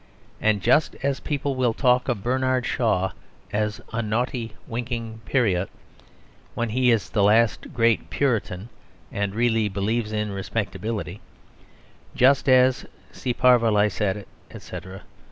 And 0.41 0.63
just 0.63 0.95
as 1.03 1.19
people 1.19 1.55
will 1.55 1.75
talk 1.75 2.09
of 2.09 2.23
Bernard 2.23 2.65
Shaw 2.65 3.11
as 3.53 3.79
a 3.93 4.01
naughty 4.01 4.55
winking 4.67 5.21
Pierrot, 5.25 5.69
when 6.55 6.69
he 6.69 6.89
is 6.89 7.07
the 7.11 7.21
last 7.21 7.71
great 7.71 8.09
Puritan 8.09 8.69
and 9.11 9.35
really 9.35 9.69
believes 9.69 10.11
in 10.11 10.31
respectability; 10.31 11.21
just 12.15 12.49
as 12.49 12.87
(si 13.11 13.31
parva 13.31 13.69
licet 13.69 14.27
etc.) 14.49 15.03